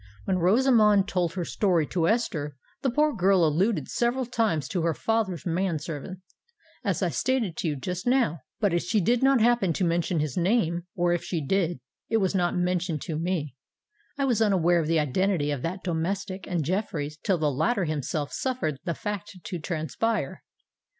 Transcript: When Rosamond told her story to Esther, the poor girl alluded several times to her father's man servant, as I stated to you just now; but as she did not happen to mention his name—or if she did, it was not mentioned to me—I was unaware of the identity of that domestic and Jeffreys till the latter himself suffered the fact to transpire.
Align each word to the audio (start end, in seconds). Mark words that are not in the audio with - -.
When 0.25 0.39
Rosamond 0.39 1.07
told 1.07 1.33
her 1.33 1.45
story 1.45 1.85
to 1.89 2.07
Esther, 2.07 2.55
the 2.81 2.89
poor 2.89 3.13
girl 3.15 3.45
alluded 3.45 3.87
several 3.87 4.25
times 4.25 4.67
to 4.69 4.81
her 4.81 4.95
father's 4.95 5.45
man 5.45 5.77
servant, 5.77 6.21
as 6.83 7.03
I 7.03 7.09
stated 7.09 7.55
to 7.57 7.67
you 7.67 7.75
just 7.75 8.07
now; 8.07 8.39
but 8.59 8.73
as 8.73 8.83
she 8.87 8.99
did 8.99 9.21
not 9.21 9.41
happen 9.41 9.73
to 9.73 9.83
mention 9.85 10.19
his 10.19 10.35
name—or 10.35 11.13
if 11.13 11.23
she 11.23 11.39
did, 11.39 11.81
it 12.09 12.17
was 12.17 12.33
not 12.33 12.57
mentioned 12.57 13.03
to 13.03 13.19
me—I 13.19 14.25
was 14.25 14.41
unaware 14.41 14.79
of 14.79 14.87
the 14.87 14.99
identity 14.99 15.51
of 15.51 15.61
that 15.61 15.83
domestic 15.83 16.47
and 16.47 16.65
Jeffreys 16.65 17.17
till 17.17 17.37
the 17.37 17.51
latter 17.51 17.85
himself 17.85 18.33
suffered 18.33 18.77
the 18.83 18.95
fact 18.95 19.35
to 19.43 19.59
transpire. 19.59 20.41